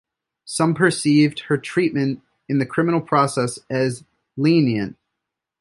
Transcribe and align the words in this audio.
Some 0.45 0.73
perceived 0.73 1.41
her 1.41 1.59
treatment 1.59 2.23
in 2.49 2.57
the 2.57 2.65
criminal 2.65 3.01
process 3.01 3.59
as 3.69 4.03
lenient. 4.35 4.97